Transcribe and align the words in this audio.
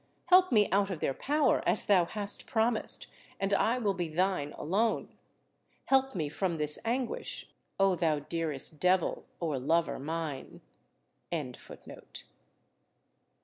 Help 0.29 0.51
me 0.51 0.67
out 0.71 0.89
of 0.89 0.99
their 0.99 1.13
power, 1.13 1.61
as 1.67 1.85
thou 1.85 2.05
hast 2.05 2.47
promised, 2.47 3.05
and 3.39 3.53
I 3.53 3.77
will 3.77 3.93
be 3.93 4.07
thine 4.09 4.51
alone. 4.53 5.13
Help 5.85 6.15
me 6.15 6.27
from 6.27 6.57
this 6.57 6.79
anguish, 6.83 7.47
O 7.79 7.93
thou 7.95 8.17
dearest 8.17 8.79
devil 8.81 9.25
[or 9.39 9.59
lover] 9.59 9.99
mine!" 9.99 10.61